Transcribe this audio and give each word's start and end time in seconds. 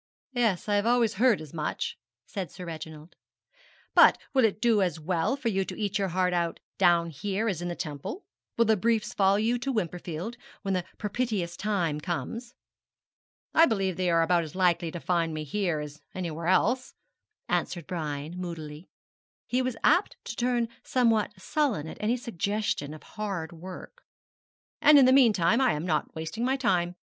'Yes, 0.33 0.67
I 0.67 0.77
have 0.77 0.87
always 0.87 1.13
heard 1.21 1.39
as 1.41 1.53
much,' 1.53 1.95
said 2.25 2.49
Sir 2.49 2.65
Reginald; 2.65 3.13
'but 3.93 4.17
will 4.33 4.43
it 4.43 4.59
do 4.59 4.81
as 4.81 4.99
well 4.99 5.35
for 5.37 5.49
you 5.49 5.63
to 5.65 5.79
eat 5.79 5.99
your 5.99 6.07
heart 6.07 6.33
out 6.33 6.59
down 6.79 7.11
here 7.11 7.47
as 7.47 7.61
in 7.61 7.67
the 7.67 7.75
Temple? 7.75 8.25
Will 8.57 8.65
the 8.65 8.75
briefs 8.75 9.13
follow 9.13 9.37
you 9.37 9.59
to 9.59 9.71
Wimperfield 9.71 10.37
when 10.63 10.73
the 10.73 10.85
propitious 10.97 11.55
time 11.55 11.99
comes?' 12.01 12.55
'I 13.53 13.67
believe 13.67 13.95
they 13.95 14.09
are 14.09 14.23
about 14.23 14.43
as 14.43 14.55
likely 14.55 14.89
to 14.89 14.99
find 14.99 15.35
me 15.35 15.43
here 15.43 15.79
as 15.79 16.01
anywhere 16.15 16.47
else,' 16.47 16.95
answered 17.47 17.85
Brian, 17.85 18.35
moodily, 18.35 18.89
he 19.45 19.61
was 19.61 19.77
apt 19.83 20.15
to 20.25 20.35
turn 20.35 20.67
somewhat 20.83 21.39
sullen 21.39 21.87
at 21.87 21.97
any 21.99 22.17
suggestion 22.17 22.95
of 22.95 23.03
hard 23.03 23.51
work 23.51 24.03
'and 24.81 24.97
in 24.97 25.05
the 25.05 25.13
meanwhile 25.13 25.61
I 25.61 25.73
am 25.73 25.85
not 25.85 26.15
wasting 26.15 26.43
my 26.43 26.55
time. 26.57 26.95